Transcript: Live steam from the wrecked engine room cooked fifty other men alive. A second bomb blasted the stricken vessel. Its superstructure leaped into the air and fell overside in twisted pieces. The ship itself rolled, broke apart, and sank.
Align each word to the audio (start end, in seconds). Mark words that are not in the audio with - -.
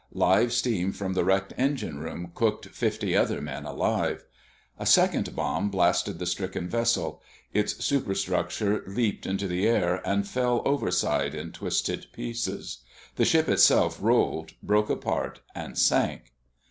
Live 0.13 0.51
steam 0.51 0.91
from 0.91 1.13
the 1.13 1.23
wrecked 1.23 1.53
engine 1.59 1.99
room 1.99 2.31
cooked 2.33 2.65
fifty 2.69 3.15
other 3.15 3.39
men 3.39 3.65
alive. 3.67 4.25
A 4.79 4.85
second 4.87 5.35
bomb 5.35 5.69
blasted 5.69 6.17
the 6.17 6.25
stricken 6.25 6.67
vessel. 6.67 7.21
Its 7.53 7.85
superstructure 7.85 8.83
leaped 8.87 9.27
into 9.27 9.47
the 9.47 9.67
air 9.67 10.01
and 10.03 10.27
fell 10.27 10.63
overside 10.65 11.35
in 11.35 11.51
twisted 11.51 12.07
pieces. 12.13 12.79
The 13.17 13.25
ship 13.25 13.47
itself 13.47 13.99
rolled, 14.01 14.53
broke 14.63 14.89
apart, 14.89 15.41
and 15.53 15.77
sank. 15.77 16.33